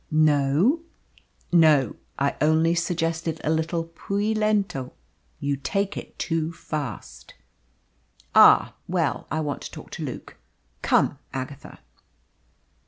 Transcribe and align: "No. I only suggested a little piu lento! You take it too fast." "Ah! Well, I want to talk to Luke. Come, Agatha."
"No. 0.09 0.81
I 2.17 2.35
only 2.41 2.73
suggested 2.73 3.39
a 3.43 3.51
little 3.51 3.83
piu 3.83 4.33
lento! 4.33 4.93
You 5.39 5.57
take 5.57 5.95
it 5.95 6.17
too 6.17 6.51
fast." 6.51 7.35
"Ah! 8.33 8.73
Well, 8.87 9.27
I 9.29 9.41
want 9.41 9.61
to 9.61 9.69
talk 9.69 9.91
to 9.91 10.03
Luke. 10.03 10.37
Come, 10.81 11.19
Agatha." 11.33 11.81